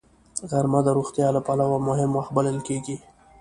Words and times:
غرمه 0.49 0.79
د 0.83 0.87
روغتیا 0.97 1.27
له 1.35 1.41
پلوه 1.47 1.77
مهم 1.89 2.09
وخت 2.17 2.31
بلل 2.35 2.57
کېږي 2.67 2.95